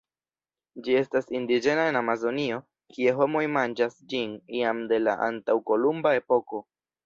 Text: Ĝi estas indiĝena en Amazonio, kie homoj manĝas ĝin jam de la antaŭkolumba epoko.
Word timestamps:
Ĝi 0.85 0.95
estas 1.01 1.29
indiĝena 1.39 1.83
en 1.89 1.99
Amazonio, 1.99 2.57
kie 2.95 3.15
homoj 3.21 3.45
manĝas 3.61 4.01
ĝin 4.15 4.35
jam 4.63 4.83
de 4.95 5.03
la 5.07 5.17
antaŭkolumba 5.31 6.19
epoko. 6.25 6.67